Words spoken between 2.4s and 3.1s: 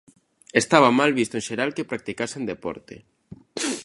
deporte?